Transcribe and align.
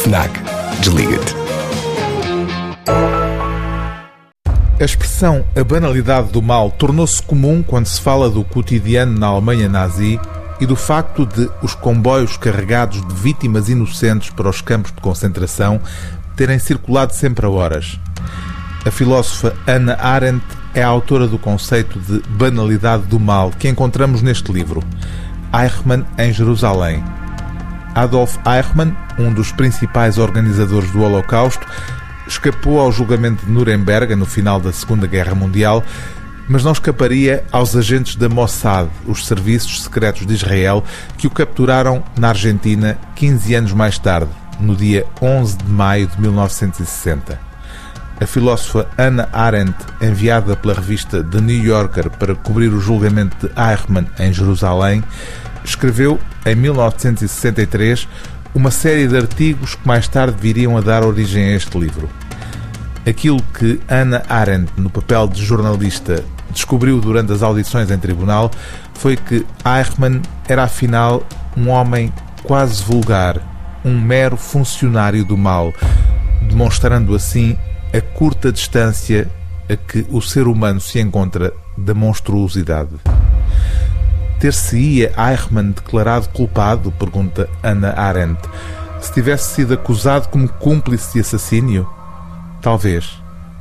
FNAC. 0.00 0.30
Desliga-te. 0.80 1.34
A 4.80 4.84
expressão 4.84 5.44
a 5.54 5.62
banalidade 5.62 6.32
do 6.32 6.40
mal 6.40 6.70
tornou-se 6.70 7.22
comum 7.22 7.62
quando 7.62 7.84
se 7.84 8.00
fala 8.00 8.30
do 8.30 8.42
cotidiano 8.42 9.18
na 9.18 9.26
Alemanha 9.26 9.68
nazi 9.68 10.18
e 10.58 10.64
do 10.64 10.74
facto 10.74 11.26
de 11.26 11.50
os 11.62 11.74
comboios 11.74 12.38
carregados 12.38 13.06
de 13.06 13.14
vítimas 13.14 13.68
inocentes 13.68 14.30
para 14.30 14.48
os 14.48 14.62
campos 14.62 14.90
de 14.90 15.02
concentração 15.02 15.78
terem 16.34 16.58
circulado 16.58 17.12
sempre 17.12 17.44
a 17.44 17.50
horas. 17.50 18.00
A 18.86 18.90
filósofa 18.90 19.54
Anna 19.66 19.98
Arendt 20.00 20.46
é 20.72 20.82
a 20.82 20.88
autora 20.88 21.28
do 21.28 21.38
conceito 21.38 21.98
de 21.98 22.26
banalidade 22.26 23.02
do 23.02 23.20
mal 23.20 23.50
que 23.50 23.68
encontramos 23.68 24.22
neste 24.22 24.50
livro, 24.50 24.82
Eichmann 25.52 26.06
em 26.16 26.32
Jerusalém. 26.32 27.04
Adolf 28.00 28.38
Eichmann, 28.46 28.96
um 29.18 29.30
dos 29.30 29.52
principais 29.52 30.16
organizadores 30.16 30.90
do 30.90 31.02
Holocausto, 31.02 31.66
escapou 32.26 32.80
ao 32.80 32.90
julgamento 32.90 33.44
de 33.44 33.52
Nuremberg 33.52 34.14
no 34.14 34.24
final 34.24 34.58
da 34.58 34.72
Segunda 34.72 35.06
Guerra 35.06 35.34
Mundial, 35.34 35.84
mas 36.48 36.64
não 36.64 36.72
escaparia 36.72 37.44
aos 37.52 37.76
agentes 37.76 38.16
da 38.16 38.26
Mossad, 38.26 38.88
os 39.06 39.26
serviços 39.26 39.82
secretos 39.82 40.26
de 40.26 40.32
Israel, 40.32 40.82
que 41.18 41.26
o 41.26 41.30
capturaram 41.30 42.02
na 42.18 42.30
Argentina 42.30 42.98
15 43.16 43.54
anos 43.54 43.72
mais 43.74 43.98
tarde, 43.98 44.30
no 44.58 44.74
dia 44.74 45.04
11 45.20 45.58
de 45.58 45.70
maio 45.70 46.06
de 46.06 46.18
1960. 46.18 47.49
A 48.20 48.26
filósofa 48.26 48.86
Anna 48.98 49.30
Arendt, 49.32 49.74
enviada 49.98 50.54
pela 50.54 50.74
revista 50.74 51.24
The 51.24 51.40
New 51.40 51.64
Yorker 51.64 52.10
para 52.10 52.34
cobrir 52.34 52.68
o 52.68 52.78
julgamento 52.78 53.34
de 53.48 53.52
Eichmann 53.58 54.06
em 54.18 54.30
Jerusalém, 54.30 55.02
escreveu, 55.64 56.20
em 56.44 56.54
1963, 56.54 58.06
uma 58.54 58.70
série 58.70 59.08
de 59.08 59.16
artigos 59.16 59.74
que 59.74 59.88
mais 59.88 60.06
tarde 60.06 60.36
viriam 60.38 60.76
a 60.76 60.82
dar 60.82 61.02
origem 61.02 61.44
a 61.44 61.56
este 61.56 61.78
livro. 61.78 62.10
Aquilo 63.08 63.42
que 63.58 63.80
Anna 63.88 64.22
Arendt, 64.28 64.70
no 64.76 64.90
papel 64.90 65.26
de 65.26 65.42
jornalista, 65.42 66.22
descobriu 66.50 67.00
durante 67.00 67.32
as 67.32 67.42
audições 67.42 67.90
em 67.90 67.98
tribunal 67.98 68.50
foi 68.92 69.16
que 69.16 69.46
Eichmann 69.64 70.20
era 70.46 70.64
afinal 70.64 71.26
um 71.56 71.70
homem 71.70 72.12
quase 72.42 72.82
vulgar, 72.82 73.80
um 73.82 73.98
mero 73.98 74.36
funcionário 74.36 75.24
do 75.24 75.38
mal, 75.38 75.72
demonstrando 76.46 77.14
assim 77.14 77.56
a 77.92 78.00
curta 78.00 78.52
distância 78.52 79.28
a 79.68 79.76
que 79.76 80.06
o 80.10 80.20
ser 80.20 80.46
humano 80.46 80.80
se 80.80 81.00
encontra 81.00 81.52
da 81.76 81.94
monstruosidade. 81.94 82.96
Ter-se-ia 84.38 85.12
Eichmann 85.16 85.72
declarado 85.72 86.28
culpado? 86.30 86.92
Pergunta 86.92 87.48
Ana 87.62 87.92
Arendt. 87.92 88.40
Se 89.00 89.12
tivesse 89.12 89.54
sido 89.54 89.74
acusado 89.74 90.28
como 90.28 90.48
cúmplice 90.48 91.14
de 91.14 91.20
assassínio? 91.20 91.88
Talvez. 92.62 93.20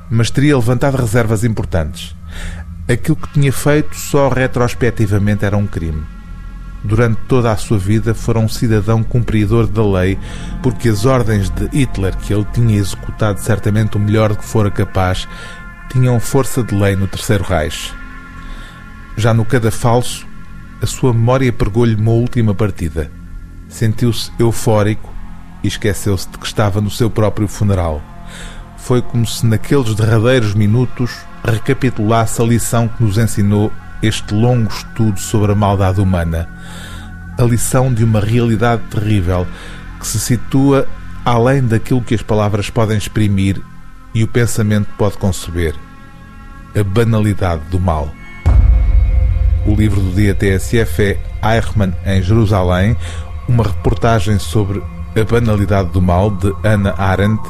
Mas 0.09 0.31
teria 0.31 0.55
levantado 0.55 0.97
reservas 0.97 1.43
importantes. 1.43 2.15
Aquilo 2.87 3.17
que 3.17 3.33
tinha 3.33 3.51
feito 3.51 3.95
só 3.95 4.29
retrospectivamente 4.29 5.45
era 5.45 5.57
um 5.57 5.67
crime. 5.67 6.03
Durante 6.83 7.19
toda 7.27 7.51
a 7.51 7.57
sua 7.57 7.77
vida 7.77 8.13
fora 8.13 8.39
um 8.39 8.47
cidadão 8.47 9.03
cumpridor 9.03 9.67
da 9.67 9.85
lei, 9.85 10.17
porque 10.63 10.87
as 10.87 11.05
ordens 11.05 11.49
de 11.49 11.67
Hitler, 11.77 12.15
que 12.17 12.33
ele 12.33 12.45
tinha 12.53 12.77
executado 12.77 13.39
certamente 13.39 13.97
o 13.97 13.99
melhor 13.99 14.35
que 14.35 14.45
fora 14.45 14.71
capaz, 14.71 15.27
tinham 15.91 16.19
força 16.19 16.63
de 16.63 16.73
lei 16.73 16.95
no 16.95 17.07
Terceiro 17.07 17.43
Reich. 17.43 17.93
Já 19.17 19.33
no 19.33 19.43
cadafalso, 19.43 20.25
a 20.81 20.85
sua 20.85 21.13
memória 21.13 21.51
pregou-lhe 21.51 21.95
uma 21.95 22.11
última 22.11 22.55
partida. 22.55 23.11
Sentiu-se 23.67 24.31
eufórico 24.39 25.13
e 25.61 25.67
esqueceu-se 25.67 26.29
de 26.29 26.37
que 26.37 26.45
estava 26.45 26.79
no 26.79 26.89
seu 26.89 27.09
próprio 27.09 27.47
funeral. 27.47 28.01
Foi 28.77 29.01
como 29.01 29.25
se 29.25 29.45
naqueles 29.45 29.93
derradeiros 29.93 30.53
minutos 30.53 31.11
recapitulasse 31.43 32.41
a 32.41 32.45
lição 32.45 32.87
que 32.87 33.03
nos 33.03 33.17
ensinou 33.17 33.71
este 34.01 34.33
longo 34.33 34.69
estudo 34.69 35.19
sobre 35.19 35.51
a 35.51 35.55
maldade 35.55 35.99
humana. 35.99 36.47
A 37.37 37.43
lição 37.43 37.93
de 37.93 38.03
uma 38.03 38.19
realidade 38.19 38.81
terrível 38.89 39.47
que 39.99 40.07
se 40.07 40.19
situa 40.19 40.87
além 41.25 41.61
daquilo 41.65 42.01
que 42.01 42.15
as 42.15 42.21
palavras 42.21 42.69
podem 42.69 42.97
exprimir 42.97 43.61
e 44.13 44.23
o 44.23 44.27
pensamento 44.27 44.87
pode 44.97 45.17
conceber. 45.17 45.75
A 46.75 46.83
banalidade 46.83 47.61
do 47.69 47.79
mal. 47.79 48.09
O 49.65 49.75
livro 49.75 49.99
do 49.99 50.11
dia 50.13 50.33
TSF 50.33 51.03
é 51.03 51.19
Eichmann 51.55 51.93
em 52.05 52.21
Jerusalém, 52.21 52.95
uma 53.47 53.63
reportagem 53.63 54.39
sobre 54.39 54.81
a 55.19 55.23
banalidade 55.23 55.89
do 55.89 56.01
mal 56.01 56.31
de 56.31 56.53
Ana 56.63 56.93
Arendt, 56.97 57.41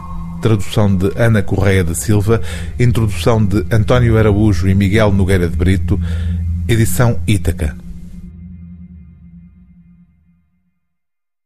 tradução 0.41 0.95
de 0.95 1.11
Ana 1.15 1.41
Correia 1.41 1.83
da 1.83 1.93
Silva, 1.93 2.41
introdução 2.79 3.43
de 3.43 3.65
António 3.71 4.17
Araújo 4.17 4.67
e 4.67 4.75
Miguel 4.75 5.11
Nogueira 5.11 5.47
de 5.47 5.55
Brito, 5.55 5.99
edição 6.67 7.19
Ítaca. 7.27 7.88